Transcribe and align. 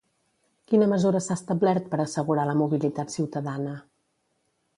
Quina 0.71 0.87
mesura 0.93 1.21
s'ha 1.25 1.37
establert 1.39 1.91
per 1.91 1.99
assegurar 2.07 2.47
la 2.53 2.57
mobilitat 2.63 3.15
ciutadana? 3.19 3.77